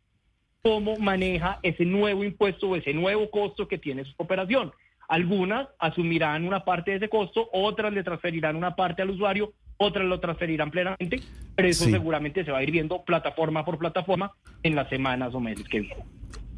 cómo 0.63 0.97
maneja 0.97 1.61
ese 1.63 1.85
nuevo 1.85 2.25
impuesto 2.25 2.71
o 2.71 2.77
ese 2.77 2.95
nuevo 2.95 3.31
costo 3.31 3.69
que 3.69 3.77
tiene 3.77 4.07
su 4.07 4.15
operación. 4.17 4.73
Algunas 5.09 5.69
asumirán 5.79 6.47
una 6.47 6.65
parte 6.65 6.93
de 6.93 6.97
ese 6.97 7.11
costo, 7.11 7.51
otras 7.53 7.93
le 7.93 8.03
transferirán 8.03 8.57
una 8.57 8.75
parte 8.75 9.03
al 9.03 9.11
usuario, 9.11 9.53
otras 9.79 10.07
lo 10.07 10.21
transferirán 10.21 10.71
plenamente, 10.71 11.23
pero 11.55 11.69
eso 11.69 11.85
seguramente 11.85 12.45
se 12.45 12.51
va 12.51 12.59
a 12.59 12.63
ir 12.63 12.71
viendo 12.71 13.03
plataforma 13.05 13.65
por 13.65 13.79
plataforma 13.79 14.33
en 14.63 14.75
las 14.75 14.89
semanas 14.89 15.35
o 15.35 15.41
meses 15.41 15.69
que 15.69 15.81
vienen. 15.81 16.05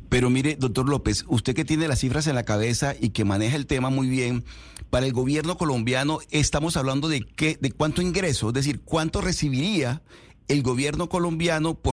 Pero 0.08 0.30
mire, 0.30 0.56
doctor 0.56 0.88
López, 0.88 1.24
usted 1.28 1.54
que 1.54 1.66
tiene 1.66 1.86
las 1.86 1.98
cifras 1.98 2.26
en 2.26 2.34
la 2.34 2.44
cabeza 2.44 2.94
y 2.98 3.10
que 3.10 3.24
maneja 3.24 3.56
el 3.56 3.66
tema 3.66 3.90
muy 3.90 4.08
bien, 4.08 4.44
para 4.90 5.04
el 5.04 5.12
gobierno 5.12 5.58
colombiano 5.58 6.20
estamos 6.30 6.78
hablando 6.78 7.08
de 7.08 7.20
qué, 7.20 7.58
de 7.60 7.72
cuánto 7.72 8.00
ingreso, 8.00 8.48
es 8.48 8.54
decir, 8.54 8.80
cuánto 8.80 9.20
recibiría 9.20 10.00
el 10.48 10.62
gobierno 10.62 11.10
colombiano 11.10 11.74
por 11.74 11.92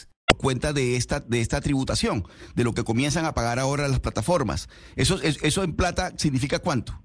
cuenta 0.41 0.73
de 0.73 0.97
esta, 0.97 1.21
de 1.21 1.39
esta 1.39 1.61
tributación, 1.61 2.23
de 2.55 2.63
lo 2.63 2.73
que 2.73 2.83
comienzan 2.83 3.25
a 3.25 3.33
pagar 3.33 3.59
ahora 3.59 3.87
las 3.87 3.99
plataformas. 3.99 4.67
¿Eso, 4.95 5.21
eso 5.21 5.63
en 5.63 5.75
plata 5.75 6.11
significa 6.17 6.59
cuánto? 6.59 7.01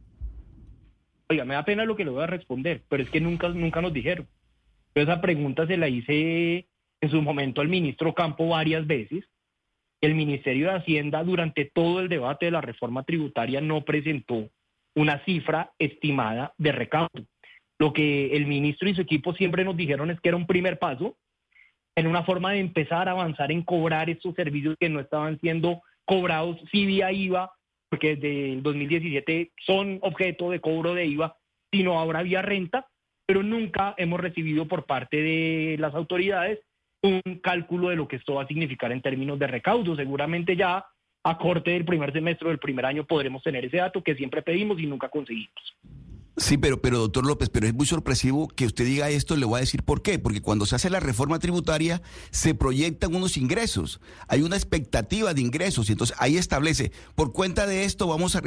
Oiga, 1.28 1.44
me 1.44 1.54
da 1.54 1.64
pena 1.64 1.84
lo 1.84 1.96
que 1.96 2.04
le 2.04 2.10
voy 2.10 2.22
a 2.22 2.26
responder, 2.26 2.82
pero 2.88 3.02
es 3.02 3.10
que 3.10 3.20
nunca, 3.20 3.48
nunca 3.48 3.80
nos 3.80 3.92
dijeron. 3.92 4.26
Esa 4.94 5.20
pregunta 5.20 5.66
se 5.66 5.76
la 5.76 5.88
hice 5.88 6.68
en 7.00 7.10
su 7.10 7.20
momento 7.20 7.60
al 7.60 7.68
ministro 7.68 8.14
Campo 8.14 8.48
varias 8.48 8.86
veces. 8.86 9.24
El 10.00 10.14
Ministerio 10.14 10.68
de 10.68 10.76
Hacienda 10.76 11.22
durante 11.22 11.64
todo 11.64 12.00
el 12.00 12.08
debate 12.08 12.46
de 12.46 12.52
la 12.52 12.60
reforma 12.60 13.02
tributaria 13.02 13.60
no 13.60 13.84
presentó 13.84 14.48
una 14.94 15.22
cifra 15.24 15.72
estimada 15.78 16.54
de 16.58 16.72
recaudo. 16.72 17.26
Lo 17.78 17.92
que 17.92 18.34
el 18.36 18.46
ministro 18.46 18.88
y 18.88 18.94
su 18.94 19.02
equipo 19.02 19.34
siempre 19.34 19.64
nos 19.64 19.76
dijeron 19.76 20.10
es 20.10 20.20
que 20.20 20.28
era 20.28 20.36
un 20.36 20.46
primer 20.46 20.78
paso, 20.78 21.16
en 21.96 22.06
una 22.06 22.22
forma 22.22 22.52
de 22.52 22.60
empezar 22.60 23.08
a 23.08 23.12
avanzar 23.12 23.50
en 23.50 23.62
cobrar 23.62 24.10
estos 24.10 24.34
servicios 24.34 24.76
que 24.78 24.88
no 24.88 25.00
estaban 25.00 25.40
siendo 25.40 25.82
cobrados 26.04 26.58
sí 26.70 26.86
vía 26.86 27.10
IVA, 27.10 27.50
porque 27.88 28.16
desde 28.16 28.52
el 28.52 28.62
2017 28.62 29.52
son 29.66 29.98
objeto 30.02 30.50
de 30.50 30.60
cobro 30.60 30.94
de 30.94 31.06
IVA, 31.06 31.36
sino 31.72 31.98
ahora 31.98 32.22
vía 32.22 32.42
renta, 32.42 32.86
pero 33.26 33.42
nunca 33.42 33.94
hemos 33.96 34.20
recibido 34.20 34.68
por 34.68 34.84
parte 34.84 35.16
de 35.16 35.76
las 35.78 35.94
autoridades 35.94 36.60
un 37.02 37.20
cálculo 37.42 37.88
de 37.88 37.96
lo 37.96 38.06
que 38.08 38.16
esto 38.16 38.34
va 38.34 38.42
a 38.42 38.46
significar 38.46 38.92
en 38.92 39.02
términos 39.02 39.38
de 39.38 39.46
recaudo. 39.46 39.96
Seguramente 39.96 40.56
ya 40.56 40.84
a 41.24 41.38
corte 41.38 41.72
del 41.72 41.84
primer 41.84 42.12
semestre 42.12 42.48
del 42.48 42.58
primer 42.58 42.86
año 42.86 43.04
podremos 43.04 43.42
tener 43.42 43.64
ese 43.64 43.78
dato 43.78 44.02
que 44.02 44.14
siempre 44.14 44.42
pedimos 44.42 44.78
y 44.78 44.86
nunca 44.86 45.08
conseguimos. 45.08 45.76
Sí, 46.38 46.58
pero, 46.58 46.82
pero 46.82 46.98
doctor 46.98 47.24
López, 47.24 47.48
pero 47.48 47.66
es 47.66 47.72
muy 47.72 47.86
sorpresivo 47.86 48.48
que 48.48 48.66
usted 48.66 48.84
diga 48.84 49.08
esto, 49.08 49.36
le 49.36 49.46
voy 49.46 49.56
a 49.56 49.60
decir 49.60 49.82
por 49.82 50.02
qué. 50.02 50.18
Porque 50.18 50.42
cuando 50.42 50.66
se 50.66 50.76
hace 50.76 50.90
la 50.90 51.00
reforma 51.00 51.38
tributaria, 51.38 52.02
se 52.30 52.54
proyectan 52.54 53.14
unos 53.14 53.38
ingresos, 53.38 54.00
hay 54.28 54.42
una 54.42 54.56
expectativa 54.56 55.32
de 55.32 55.40
ingresos, 55.40 55.88
y 55.88 55.92
entonces 55.92 56.14
ahí 56.20 56.36
establece, 56.36 56.92
por 57.14 57.32
cuenta 57.32 57.66
de 57.66 57.84
esto 57.84 58.06
vamos 58.06 58.36
a, 58.36 58.42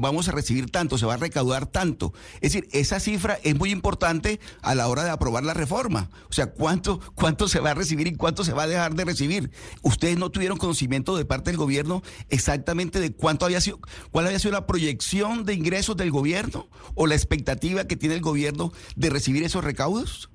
vamos 0.00 0.28
a 0.28 0.32
recibir 0.32 0.70
tanto, 0.70 0.96
se 0.96 1.04
va 1.04 1.14
a 1.14 1.18
recaudar 1.18 1.66
tanto. 1.66 2.14
Es 2.36 2.54
decir, 2.54 2.66
esa 2.72 2.98
cifra 2.98 3.38
es 3.42 3.54
muy 3.58 3.70
importante 3.70 4.40
a 4.62 4.74
la 4.74 4.88
hora 4.88 5.04
de 5.04 5.10
aprobar 5.10 5.44
la 5.44 5.52
reforma. 5.52 6.08
O 6.30 6.32
sea, 6.32 6.46
cuánto, 6.46 6.98
cuánto 7.14 7.46
se 7.46 7.60
va 7.60 7.72
a 7.72 7.74
recibir 7.74 8.06
y 8.06 8.14
cuánto 8.14 8.44
se 8.44 8.54
va 8.54 8.62
a 8.62 8.68
dejar 8.68 8.94
de 8.94 9.04
recibir. 9.04 9.50
Ustedes 9.82 10.16
no 10.16 10.30
tuvieron 10.30 10.56
conocimiento 10.56 11.14
de 11.14 11.26
parte 11.26 11.50
del 11.50 11.58
gobierno 11.58 12.02
exactamente 12.30 13.00
de 13.00 13.12
cuánto 13.12 13.44
había 13.44 13.60
sido, 13.60 13.80
cuál 14.12 14.26
había 14.26 14.38
sido 14.38 14.52
la 14.52 14.66
proyección 14.66 15.44
de 15.44 15.52
ingresos 15.52 15.94
del 15.98 16.10
gobierno 16.10 16.70
o 16.94 17.06
la 17.06 17.14
expectativa 17.14 17.33
expectativa 17.34 17.86
que 17.86 17.96
tiene 17.96 18.14
el 18.14 18.20
gobierno 18.20 18.72
de 18.96 19.10
recibir 19.10 19.42
esos 19.42 19.64
recaudos? 19.64 20.30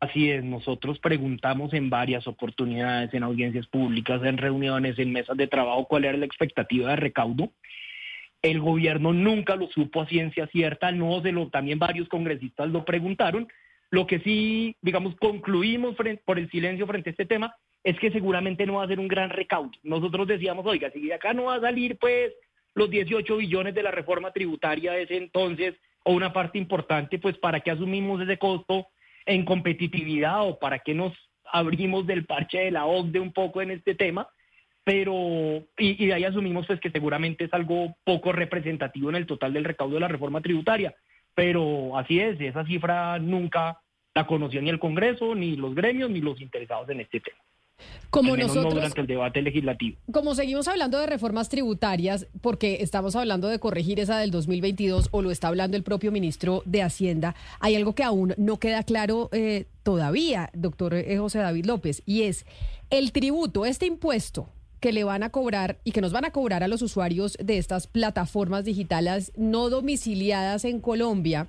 Así 0.00 0.30
es, 0.30 0.42
nosotros 0.42 0.98
preguntamos 0.98 1.74
en 1.74 1.90
varias 1.90 2.26
oportunidades, 2.26 3.12
en 3.12 3.22
audiencias 3.22 3.66
públicas, 3.66 4.22
en 4.24 4.38
reuniones, 4.38 4.98
en 4.98 5.12
mesas 5.12 5.36
de 5.36 5.46
trabajo, 5.46 5.86
cuál 5.86 6.06
era 6.06 6.16
la 6.16 6.24
expectativa 6.24 6.88
de 6.88 6.96
recaudo. 6.96 7.52
El 8.40 8.60
gobierno 8.60 9.12
nunca 9.12 9.56
lo 9.56 9.68
supo 9.68 10.00
a 10.00 10.06
ciencia 10.06 10.46
cierta, 10.46 10.90
no 10.90 11.20
se 11.20 11.32
lo, 11.32 11.48
también 11.50 11.78
varios 11.78 12.08
congresistas 12.08 12.70
lo 12.70 12.86
preguntaron. 12.86 13.46
Lo 13.90 14.06
que 14.06 14.20
sí, 14.20 14.74
digamos, 14.80 15.16
concluimos 15.16 15.96
por 16.24 16.38
el 16.38 16.50
silencio 16.50 16.86
frente 16.86 17.10
a 17.10 17.12
este 17.12 17.26
tema 17.26 17.54
es 17.84 17.98
que 17.98 18.10
seguramente 18.10 18.64
no 18.64 18.74
va 18.74 18.84
a 18.84 18.88
ser 18.88 19.00
un 19.00 19.08
gran 19.08 19.28
recaudo. 19.28 19.72
Nosotros 19.82 20.26
decíamos, 20.26 20.64
oiga, 20.64 20.90
si 20.92 21.00
de 21.08 21.14
acá 21.14 21.34
no 21.34 21.44
va 21.44 21.56
a 21.56 21.60
salir, 21.60 21.98
pues, 21.98 22.32
los 22.74 22.88
18 22.88 23.36
billones 23.36 23.74
de 23.74 23.82
la 23.82 23.90
reforma 23.90 24.32
tributaria 24.32 24.92
de 24.92 25.02
ese 25.02 25.16
entonces, 25.16 25.74
o 26.04 26.12
una 26.12 26.32
parte 26.32 26.58
importante, 26.58 27.18
pues 27.18 27.36
para 27.38 27.60
qué 27.60 27.70
asumimos 27.70 28.20
ese 28.20 28.38
costo 28.38 28.88
en 29.26 29.44
competitividad 29.44 30.46
o 30.48 30.58
para 30.58 30.78
qué 30.78 30.94
nos 30.94 31.12
abrimos 31.52 32.06
del 32.06 32.24
parche 32.26 32.58
de 32.58 32.70
la 32.70 32.86
OCDE 32.86 33.20
un 33.20 33.32
poco 33.32 33.60
en 33.60 33.70
este 33.70 33.94
tema, 33.94 34.28
pero 34.84 35.64
y, 35.76 36.06
de 36.06 36.14
ahí 36.14 36.24
asumimos 36.24 36.66
pues 36.66 36.80
que 36.80 36.90
seguramente 36.90 37.44
es 37.44 37.54
algo 37.54 37.96
poco 38.04 38.32
representativo 38.32 39.10
en 39.10 39.16
el 39.16 39.26
total 39.26 39.52
del 39.52 39.64
recaudo 39.64 39.94
de 39.94 40.00
la 40.00 40.08
reforma 40.08 40.40
tributaria, 40.40 40.94
pero 41.34 41.96
así 41.98 42.20
es, 42.20 42.40
esa 42.40 42.64
cifra 42.64 43.18
nunca 43.18 43.80
la 44.14 44.26
conoció 44.26 44.60
ni 44.62 44.70
el 44.70 44.78
Congreso, 44.78 45.34
ni 45.34 45.56
los 45.56 45.74
gremios, 45.74 46.10
ni 46.10 46.20
los 46.20 46.40
interesados 46.40 46.88
en 46.88 47.00
este 47.00 47.20
tema. 47.20 47.38
Como 48.10 48.36
nosotros, 48.36 48.74
durante 48.74 49.00
el 49.00 49.06
debate 49.06 49.42
legislativo. 49.42 49.96
Como 50.12 50.34
seguimos 50.34 50.66
hablando 50.68 50.98
de 50.98 51.06
reformas 51.06 51.48
tributarias, 51.48 52.26
porque 52.40 52.78
estamos 52.80 53.14
hablando 53.16 53.48
de 53.48 53.58
corregir 53.58 54.00
esa 54.00 54.18
del 54.18 54.30
2022 54.30 55.08
o 55.10 55.22
lo 55.22 55.30
está 55.30 55.48
hablando 55.48 55.76
el 55.76 55.82
propio 55.82 56.10
ministro 56.10 56.62
de 56.66 56.82
Hacienda, 56.82 57.34
hay 57.60 57.76
algo 57.76 57.94
que 57.94 58.02
aún 58.02 58.34
no 58.36 58.58
queda 58.58 58.82
claro 58.82 59.28
eh, 59.32 59.66
todavía, 59.82 60.50
doctor 60.54 60.94
eh, 60.94 61.16
José 61.18 61.38
David 61.38 61.66
López, 61.66 62.02
y 62.04 62.22
es 62.22 62.46
el 62.90 63.12
tributo, 63.12 63.64
este 63.64 63.86
impuesto 63.86 64.48
que 64.80 64.92
le 64.92 65.04
van 65.04 65.22
a 65.22 65.30
cobrar 65.30 65.78
y 65.84 65.92
que 65.92 66.00
nos 66.00 66.12
van 66.12 66.24
a 66.24 66.30
cobrar 66.30 66.62
a 66.62 66.68
los 66.68 66.82
usuarios 66.82 67.36
de 67.42 67.58
estas 67.58 67.86
plataformas 67.86 68.64
digitales 68.64 69.30
no 69.36 69.68
domiciliadas 69.68 70.64
en 70.64 70.80
Colombia, 70.80 71.48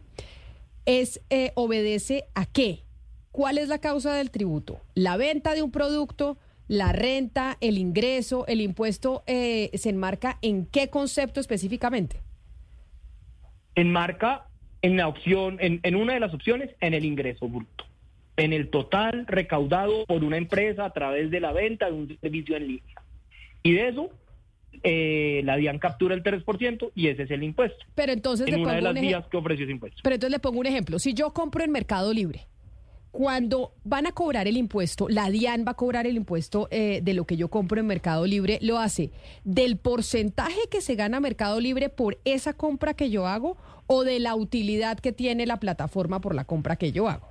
es 0.86 1.22
eh, 1.30 1.52
obedece 1.56 2.26
a 2.36 2.46
qué? 2.46 2.84
¿Cuál 3.32 3.58
es 3.58 3.70
la 3.70 3.80
causa 3.80 4.14
del 4.14 4.30
tributo? 4.30 4.82
¿La 4.94 5.16
venta 5.18 5.54
de 5.54 5.62
un 5.62 5.72
producto? 5.72 6.38
¿La 6.68 6.92
renta? 6.92 7.58
¿El 7.62 7.78
ingreso? 7.78 8.46
¿El 8.48 8.62
impuesto 8.62 9.24
eh, 9.26 9.70
se 9.74 9.90
enmarca 9.90 10.38
en 10.42 10.66
qué 10.66 10.90
concepto 10.90 11.40
específicamente? 11.40 12.22
Enmarca 13.76 14.48
en 14.82 14.98
la 14.98 15.08
opción, 15.08 15.58
en, 15.60 15.96
una 15.96 16.14
de 16.14 16.20
las 16.20 16.34
opciones, 16.34 16.72
en 16.82 16.94
el 16.94 17.06
ingreso 17.06 17.48
bruto, 17.48 17.86
en 18.36 18.52
el 18.52 18.70
total 18.70 19.26
recaudado 19.28 20.06
por 20.06 20.24
una 20.24 20.38
empresa 20.38 20.86
a 20.86 20.92
través 20.92 21.30
de 21.30 21.40
la 21.40 21.54
venta 21.54 21.86
de 21.86 21.94
un 21.94 22.18
servicio 22.20 22.58
en 22.58 22.68
línea. 22.68 22.96
Y 23.64 23.74
de 23.74 23.90
eso, 23.90 24.10
eh, 24.84 25.42
la 25.46 25.56
DIAN 25.56 25.78
captura 25.78 26.16
el 26.16 26.24
3% 26.24 26.92
y 26.96 27.08
ese 27.08 27.24
es 27.24 27.32
el 27.32 27.44
impuesto. 27.44 27.86
Pero 27.96 28.12
entonces 28.12 28.48
en 28.48 28.60
una 28.60 28.74
de 28.74 28.82
las 28.82 28.94
vías 28.94 29.26
que 29.28 29.38
ofreció 29.38 29.66
ese 29.66 29.72
impuesto. 29.72 30.02
Pero 30.04 30.16
entonces 30.16 30.32
le 30.32 30.40
pongo 30.40 30.60
un 30.60 30.66
ejemplo. 30.66 31.00
Si 31.00 31.14
yo 31.14 31.32
compro 31.32 31.64
en 31.64 31.72
Mercado 31.72 32.12
Libre, 32.12 32.48
cuando 33.12 33.74
van 33.84 34.08
a 34.08 34.14
cobrar 34.14 34.48
el 34.48 34.58
impuesto, 34.58 35.08
la 35.10 35.30
DIAN 35.30 35.66
va 35.68 35.72
a 35.72 35.76
cobrar 35.76 36.08
el 36.08 36.16
impuesto 36.16 36.68
eh, 36.72 37.02
de 37.04 37.14
lo 37.14 37.26
que 37.26 37.38
yo 37.38 37.50
compro 37.50 37.80
en 37.80 37.88
Mercado 37.88 38.26
Libre, 38.26 38.58
lo 38.62 38.80
hace 38.80 39.12
del 39.44 39.78
porcentaje 39.78 40.62
que 40.72 40.82
se 40.82 40.96
gana 40.96 41.20
Mercado 41.20 41.60
Libre 41.60 41.90
por 41.90 42.18
esa 42.24 42.54
compra 42.54 42.94
que 42.94 43.10
yo 43.10 43.28
hago 43.28 43.58
o 43.88 44.04
de 44.04 44.20
la 44.20 44.36
utilidad 44.36 45.00
que 45.00 45.12
tiene 45.12 45.46
la 45.46 45.60
plataforma 45.60 46.22
por 46.22 46.34
la 46.34 46.46
compra 46.46 46.78
que 46.78 46.94
yo 46.94 47.10
hago. 47.10 47.28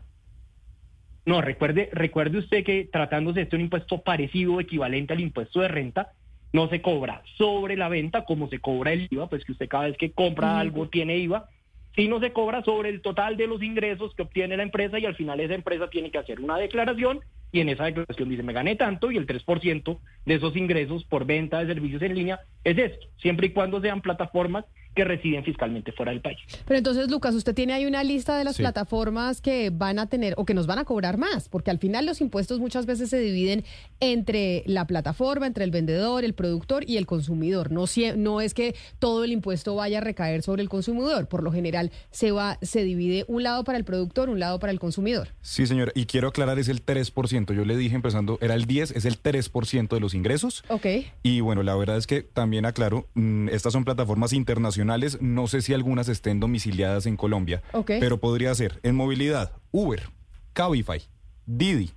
No, 1.25 1.41
recuerde, 1.41 1.89
recuerde 1.93 2.39
usted 2.39 2.65
que 2.65 2.89
tratándose 2.91 3.45
de 3.45 3.57
un 3.57 3.63
impuesto 3.63 4.03
parecido 4.03 4.55
o 4.55 4.61
equivalente 4.61 5.13
al 5.13 5.21
impuesto 5.21 5.61
de 5.61 5.69
renta, 5.69 6.13
no 6.53 6.69
se 6.69 6.83
cobra 6.83 7.23
sobre 7.39 7.77
la 7.77 7.89
venta 7.89 8.25
como 8.25 8.49
se 8.49 8.59
cobra 8.59 8.93
el 8.93 9.07
IVA, 9.11 9.29
pues 9.29 9.45
que 9.45 9.53
usted 9.53 9.69
cada 9.69 9.85
vez 9.85 9.97
que 9.97 10.13
compra 10.13 10.59
algo 10.59 10.89
tiene 10.89 11.19
IVA, 11.19 11.49
si 11.95 12.09
no 12.09 12.21
se 12.21 12.33
cobra 12.33 12.63
sobre 12.63 12.89
el 12.89 13.03
total 13.03 13.37
de 13.37 13.47
los 13.47 13.63
ingresos 13.63 14.15
que 14.15 14.23
obtiene 14.23 14.57
la 14.57 14.63
empresa 14.63 14.99
y 14.99 15.07
al 15.07 15.17
final 15.17 15.41
esa 15.41 15.55
empresa 15.55 15.89
tiene 15.91 16.11
que 16.11 16.19
hacer 16.19 16.41
una 16.41 16.57
declaración 16.57 17.21
y 17.53 17.61
en 17.61 17.69
esa 17.69 17.85
declaración 17.85 18.29
dice 18.29 18.43
me 18.43 18.53
gané 18.53 18.77
tanto 18.77 19.11
y 19.11 19.17
el 19.17 19.27
3% 19.27 19.99
de 20.25 20.35
esos 20.35 20.57
ingresos 20.57 21.05
por 21.05 21.25
venta 21.25 21.59
de 21.59 21.73
servicios 21.73 22.03
en 22.03 22.15
línea 22.15 22.41
es 22.65 22.79
esto, 22.79 23.07
siempre 23.17 23.49
y 23.49 23.51
cuando 23.51 23.81
sean 23.81 24.01
plataformas 24.01 24.65
que 24.95 25.05
residen 25.05 25.45
fiscalmente 25.45 25.93
fuera 25.93 26.13
del 26.13 26.21
país. 26.21 26.39
Pero 26.67 26.79
entonces, 26.79 27.11
Lucas, 27.11 27.35
usted 27.35 27.55
tiene 27.55 27.73
ahí 27.73 27.87
una 27.87 28.03
lista 28.03 28.37
de 28.37 28.45
las 28.45 28.57
plataformas 28.57 29.41
que 29.41 29.71
van 29.71 29.99
a 29.99 30.07
tener 30.07 30.35
o 30.37 30.45
que 30.45 30.55
nos 30.55 30.67
van 30.67 30.79
a 30.79 30.85
cobrar 30.85 31.17
más, 31.17 31.49
porque 31.49 31.71
al 31.71 31.79
final 31.79 32.07
los 32.07 32.21
impuestos 32.21 32.59
muchas 32.59 32.87
veces 32.87 33.11
se 33.11 33.19
dividen 33.19 33.65
entre 34.01 34.65
la 34.67 34.87
plataforma, 34.87 35.47
entre 35.47 35.65
el 35.65 35.71
vendedor, 35.71 36.25
el 36.25 36.35
productor 36.35 36.89
y 36.89 36.97
el 36.97 37.07
consumidor. 37.07 37.71
No, 37.71 37.85
no 38.17 38.41
es 38.41 38.55
que 38.55 38.75
todo 38.99 39.25
el 39.25 39.33
impuesto 39.33 39.77
vaya 39.77 39.99
a 39.99 40.01
recaer 40.01 40.43
sobre 40.43 40.63
el 40.63 40.69
consumidor. 40.69 41.29
Por 41.29 41.43
lo 41.43 41.53
general, 41.53 41.93
se 42.11 42.33
va, 42.33 42.59
se 42.63 42.83
divide 42.83 43.25
un 43.29 43.43
lado 43.43 43.63
para 43.65 43.79
el 43.79 43.85
productor, 43.85 44.29
un 44.29 44.41
lado 44.41 44.59
para 44.59 44.73
el 44.73 44.81
consumidor. 44.81 45.29
Sí, 45.41 45.67
señor. 45.67 45.93
Y 45.95 46.07
quiero 46.07 46.29
aclarar, 46.29 46.59
es 46.59 46.69
el 46.69 46.85
3%. 46.85 47.55
Yo 47.55 47.65
le 47.65 47.77
dije 47.77 47.95
empezando, 47.95 48.39
era 48.41 48.55
el 48.55 48.65
10, 48.65 48.93
es 48.93 49.05
el 49.05 49.23
3% 49.23 49.89
de 49.89 50.01
los 50.01 50.15
ingresos. 50.15 50.65
Ok. 50.69 50.87
Y 51.23 51.41
bueno, 51.41 51.63
la 51.63 51.77
verdad 51.77 51.97
es 51.97 52.07
que 52.07 52.23
también 52.23 52.67
aclaro, 52.67 53.07
mm, 53.15 53.49
estas 53.51 53.73
son 53.73 53.85
plataformas 53.85 54.33
internacionales 54.33 54.80
no 54.85 55.47
sé 55.47 55.63
si 55.63 55.75
algunas 55.75 56.09
estén 56.09 56.41
domiciliadas 56.41 57.07
en 57.07 57.17
Colombia, 57.17 57.63
pero 57.87 58.19
podría 58.19 58.55
ser 58.55 58.81
en 58.83 58.97
movilidad, 58.97 59.53
Uber, 59.71 60.11
Cabify, 60.53 61.03
Didi. 61.47 61.93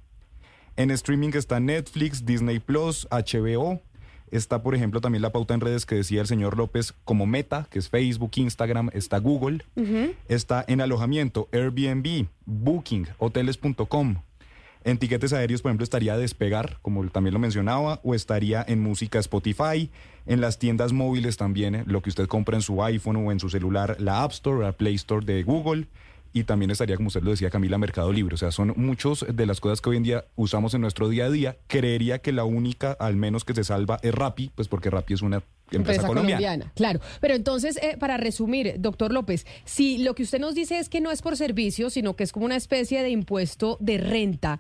En 0.76 0.90
streaming 0.92 1.32
está 1.36 1.60
Netflix, 1.60 2.26
Disney 2.26 2.60
Plus, 2.60 3.08
HBO. 3.12 3.82
Está, 4.32 4.64
por 4.64 4.74
ejemplo, 4.74 5.00
también 5.00 5.22
la 5.22 5.32
pauta 5.32 5.54
en 5.54 5.62
redes 5.62 5.86
que 5.86 5.94
decía 5.94 6.22
el 6.22 6.28
señor 6.28 6.58
López 6.58 6.94
como 7.06 7.28
Meta, 7.28 7.68
que 7.70 7.78
es 7.78 7.90
Facebook, 7.90 8.32
Instagram, 8.36 8.90
está 8.94 9.20
Google. 9.20 9.64
Está 10.28 10.66
en 10.68 10.82
alojamiento, 10.82 11.48
Airbnb, 11.52 12.26
Booking, 12.46 13.08
hoteles.com, 13.20 14.16
en 14.84 14.98
tiquetes 14.98 15.34
aéreos, 15.34 15.62
por 15.62 15.70
ejemplo, 15.70 15.84
estaría 15.84 16.18
Despegar, 16.18 16.78
como 16.82 17.08
también 17.10 17.34
lo 17.34 17.40
mencionaba, 17.40 18.00
o 18.04 18.16
estaría 18.16 18.64
en 18.68 18.82
música 18.82 19.20
Spotify, 19.20 19.90
en 20.26 20.42
las 20.42 20.60
tiendas 20.60 20.94
móviles 20.94 21.38
también, 21.38 21.84
lo 21.86 22.02
que 22.02 22.10
usted 22.10 22.28
compra 22.28 22.56
en 22.56 22.62
su 22.62 22.84
iPhone 22.84 23.18
o 23.18 23.32
en 23.32 23.40
su 23.40 23.50
celular, 23.50 23.98
la 24.00 24.24
App 24.24 24.32
Store, 24.32 24.64
la 24.64 24.72
Play 24.72 24.96
Store 24.96 25.26
de 25.26 25.44
Google, 25.44 25.88
y 26.34 26.46
también 26.46 26.72
estaría, 26.72 26.96
como 26.96 27.08
usted 27.08 27.22
lo 27.22 27.30
decía, 27.30 27.52
Camila, 27.52 27.78
Mercado 27.78 28.12
Libre. 28.12 28.34
O 28.34 28.38
sea, 28.38 28.52
son 28.52 28.74
muchos 28.76 29.24
de 29.32 29.46
las 29.46 29.62
cosas 29.62 29.82
que 29.82 29.92
hoy 29.92 29.98
en 29.98 30.04
día 30.04 30.26
usamos 30.36 30.74
en 30.74 30.82
nuestro 30.82 31.08
día 31.08 31.26
a 31.26 31.30
día. 31.30 31.58
Creería 31.68 32.20
que 32.20 32.32
la 32.32 32.44
única, 32.44 32.94
al 32.94 33.16
menos 33.16 33.46
que 33.46 33.54
se 33.54 33.64
salva, 33.64 34.00
es 34.02 34.16
Rappi, 34.16 34.52
pues 34.56 34.68
porque 34.68 34.90
Rappi 34.90 35.14
es 35.14 35.22
una 35.22 35.44
empresa, 35.78 36.08
colombiana. 36.08 36.72
Claro, 36.76 37.00
pero 37.22 37.36
entonces, 37.36 37.78
eh, 37.78 37.98
para 38.00 38.18
resumir, 38.18 38.76
doctor 38.80 39.12
López, 39.12 39.46
si 39.66 39.98
lo 40.00 40.16
que 40.16 40.24
usted 40.24 40.40
nos 40.40 40.56
dice 40.56 40.80
es 40.80 40.90
que 40.90 41.02
no 41.02 41.12
es 41.12 41.22
por 41.22 41.38
servicio, 41.38 41.90
sino 41.90 42.16
que 42.16 42.24
es 42.24 42.32
como 42.32 42.46
una 42.46 42.56
especie 42.56 43.04
de 43.04 43.10
impuesto 43.10 43.78
de 43.80 43.98
renta, 43.98 44.60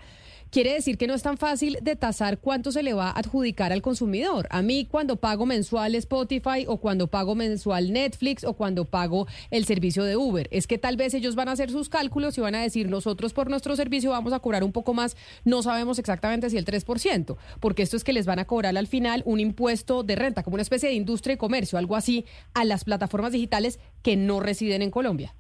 quiere 0.53 0.75
decir 0.75 0.99
que 0.99 1.07
no 1.07 1.15
es 1.15 1.23
tan 1.23 1.37
fácil 1.37 1.79
de 1.81 1.95
tasar 1.95 2.37
cuánto 2.37 2.71
se 2.71 2.83
le 2.83 2.93
va 2.93 3.09
a 3.09 3.17
adjudicar 3.17 3.73
al 3.73 3.81
consumidor. 3.81 4.45
A 4.51 4.61
mí 4.61 4.85
cuando 4.85 5.15
pago 5.15 5.47
mensual 5.47 5.95
Spotify 5.95 6.65
o 6.67 6.77
cuando 6.77 7.07
pago 7.07 7.33
mensual 7.33 7.91
Netflix 7.91 8.43
o 8.43 8.53
cuando 8.53 8.85
pago 8.85 9.25
el 9.49 9.65
servicio 9.65 10.03
de 10.03 10.15
Uber, 10.15 10.47
es 10.51 10.67
que 10.67 10.77
tal 10.77 10.95
vez 10.95 11.15
ellos 11.15 11.33
van 11.33 11.47
a 11.47 11.53
hacer 11.53 11.71
sus 11.71 11.89
cálculos 11.89 12.37
y 12.37 12.41
van 12.41 12.53
a 12.53 12.61
decir 12.61 12.87
nosotros 12.87 13.33
por 13.33 13.49
nuestro 13.49 13.75
servicio 13.75 14.11
vamos 14.11 14.31
a 14.31 14.41
cobrar 14.41 14.63
un 14.63 14.71
poco 14.71 14.93
más, 14.93 15.17
no 15.43 15.63
sabemos 15.63 15.97
exactamente 15.97 16.51
si 16.51 16.57
el 16.59 16.65
3%, 16.65 17.35
porque 17.59 17.81
esto 17.81 17.97
es 17.97 18.03
que 18.03 18.13
les 18.13 18.27
van 18.27 18.37
a 18.37 18.45
cobrar 18.45 18.77
al 18.77 18.85
final 18.85 19.23
un 19.25 19.39
impuesto 19.39 20.03
de 20.03 20.15
renta, 20.15 20.43
como 20.43 20.53
una 20.53 20.61
especie 20.61 20.87
de 20.87 20.93
industria 20.93 21.33
y 21.33 21.37
comercio, 21.37 21.79
algo 21.79 21.95
así, 21.95 22.25
a 22.53 22.63
las 22.63 22.83
plataformas 22.83 23.31
digitales 23.31 23.79
que 24.03 24.15
no 24.17 24.39
residen 24.39 24.83
en 24.83 24.91
Colombia. 24.91 25.33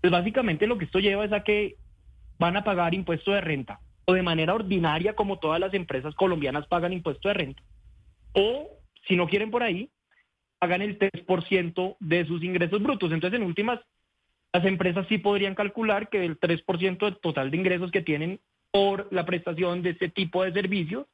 Pues 0.00 0.12
básicamente 0.12 0.68
lo 0.68 0.78
que 0.78 0.84
esto 0.84 1.00
lleva 1.00 1.24
es 1.24 1.32
a 1.32 1.42
que 1.42 1.74
van 2.38 2.56
a 2.56 2.62
pagar 2.62 2.94
impuesto 2.94 3.32
de 3.32 3.40
renta 3.40 3.80
o 4.08 4.14
de 4.14 4.22
manera 4.22 4.54
ordinaria 4.54 5.12
como 5.12 5.38
todas 5.38 5.60
las 5.60 5.74
empresas 5.74 6.14
colombianas 6.14 6.66
pagan 6.66 6.94
impuesto 6.94 7.28
de 7.28 7.34
renta, 7.34 7.62
o 8.32 8.70
si 9.06 9.16
no 9.16 9.28
quieren 9.28 9.50
por 9.50 9.62
ahí, 9.62 9.90
hagan 10.60 10.80
el 10.80 10.98
3% 10.98 11.96
de 12.00 12.24
sus 12.24 12.42
ingresos 12.42 12.82
brutos. 12.82 13.12
Entonces, 13.12 13.38
en 13.38 13.44
últimas, 13.44 13.80
las 14.50 14.64
empresas 14.64 15.06
sí 15.10 15.18
podrían 15.18 15.54
calcular 15.54 16.08
que 16.08 16.24
el 16.24 16.40
3% 16.40 16.98
del 17.04 17.18
total 17.18 17.50
de 17.50 17.58
ingresos 17.58 17.90
que 17.90 18.00
tienen 18.00 18.40
por 18.70 19.08
la 19.10 19.26
prestación 19.26 19.82
de 19.82 19.90
este 19.90 20.08
tipo 20.08 20.42
de 20.42 20.54
servicios, 20.54 21.06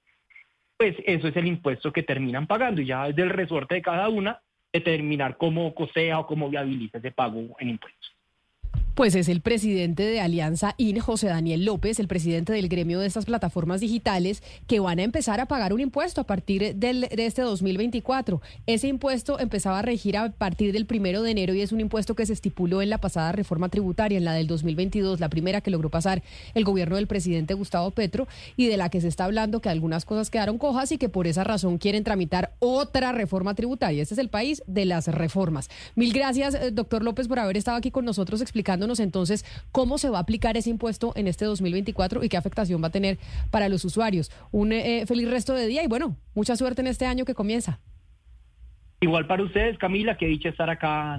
pues 0.76 0.94
eso 1.04 1.26
es 1.26 1.36
el 1.36 1.48
impuesto 1.48 1.92
que 1.92 2.04
terminan 2.04 2.46
pagando 2.46 2.80
y 2.80 2.86
ya 2.86 3.08
es 3.08 3.16
del 3.16 3.30
resorte 3.30 3.74
de 3.74 3.82
cada 3.82 4.08
una 4.08 4.40
determinar 4.72 5.36
cómo 5.36 5.74
cosea 5.74 6.20
o 6.20 6.28
cómo 6.28 6.48
viabiliza 6.48 6.98
ese 6.98 7.10
pago 7.10 7.56
en 7.58 7.70
impuestos. 7.70 8.14
Pues 8.94 9.16
es 9.16 9.28
el 9.28 9.40
presidente 9.40 10.04
de 10.04 10.20
Alianza 10.20 10.76
IN, 10.78 11.00
José 11.00 11.26
Daniel 11.26 11.64
López, 11.64 11.98
el 11.98 12.06
presidente 12.06 12.52
del 12.52 12.68
gremio 12.68 13.00
de 13.00 13.08
estas 13.08 13.24
plataformas 13.24 13.80
digitales, 13.80 14.40
que 14.68 14.78
van 14.78 15.00
a 15.00 15.02
empezar 15.02 15.40
a 15.40 15.46
pagar 15.46 15.72
un 15.72 15.80
impuesto 15.80 16.20
a 16.20 16.24
partir 16.24 16.76
del, 16.76 17.00
de 17.00 17.26
este 17.26 17.42
2024. 17.42 18.40
Ese 18.68 18.86
impuesto 18.86 19.40
empezaba 19.40 19.80
a 19.80 19.82
regir 19.82 20.16
a 20.16 20.30
partir 20.30 20.72
del 20.72 20.86
primero 20.86 21.22
de 21.22 21.32
enero 21.32 21.54
y 21.54 21.62
es 21.62 21.72
un 21.72 21.80
impuesto 21.80 22.14
que 22.14 22.24
se 22.24 22.34
estipuló 22.34 22.82
en 22.82 22.90
la 22.90 22.98
pasada 22.98 23.32
reforma 23.32 23.68
tributaria, 23.68 24.16
en 24.16 24.24
la 24.24 24.32
del 24.32 24.46
2022, 24.46 25.18
la 25.18 25.28
primera 25.28 25.60
que 25.60 25.72
logró 25.72 25.90
pasar 25.90 26.22
el 26.54 26.62
gobierno 26.62 26.94
del 26.94 27.08
presidente 27.08 27.54
Gustavo 27.54 27.90
Petro 27.90 28.28
y 28.56 28.68
de 28.68 28.76
la 28.76 28.90
que 28.90 29.00
se 29.00 29.08
está 29.08 29.24
hablando 29.24 29.60
que 29.60 29.70
algunas 29.70 30.04
cosas 30.04 30.30
quedaron 30.30 30.56
cojas 30.56 30.92
y 30.92 30.98
que 30.98 31.08
por 31.08 31.26
esa 31.26 31.42
razón 31.42 31.78
quieren 31.78 32.04
tramitar 32.04 32.52
otra 32.60 33.10
reforma 33.10 33.56
tributaria. 33.56 34.02
Este 34.02 34.14
es 34.14 34.18
el 34.18 34.28
país 34.28 34.62
de 34.68 34.84
las 34.84 35.08
reformas. 35.08 35.68
Mil 35.96 36.12
gracias, 36.12 36.54
eh, 36.54 36.70
doctor 36.70 37.02
López, 37.02 37.26
por 37.26 37.40
haber 37.40 37.56
estado 37.56 37.76
aquí 37.76 37.90
con 37.90 38.04
nosotros 38.04 38.40
explicando 38.40 38.83
entonces 39.00 39.44
cómo 39.72 39.98
se 39.98 40.10
va 40.10 40.18
a 40.18 40.20
aplicar 40.20 40.56
ese 40.56 40.70
impuesto 40.70 41.12
en 41.16 41.28
este 41.28 41.44
2024 41.44 42.24
y 42.24 42.28
qué 42.28 42.36
afectación 42.36 42.82
va 42.82 42.88
a 42.88 42.90
tener 42.90 43.18
para 43.50 43.68
los 43.68 43.84
usuarios. 43.84 44.30
Un 44.52 44.72
eh, 44.72 45.04
feliz 45.06 45.28
resto 45.30 45.54
de 45.54 45.66
día 45.66 45.82
y 45.82 45.86
bueno, 45.86 46.16
mucha 46.34 46.56
suerte 46.56 46.80
en 46.80 46.86
este 46.86 47.06
año 47.06 47.24
que 47.24 47.34
comienza. 47.34 47.80
Igual 49.00 49.26
para 49.26 49.42
ustedes, 49.42 49.76
Camila, 49.78 50.16
que 50.16 50.26
dicha 50.26 50.48
estar 50.48 50.70
acá. 50.70 51.18